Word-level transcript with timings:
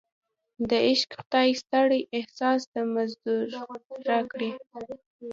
د 0.69 0.71
عشق 0.87 1.09
خدای 1.19 1.49
ستړی 1.61 2.01
احساس 2.17 2.61
د 2.73 2.75
مزدور 2.93 3.43
راکړی 4.09 4.51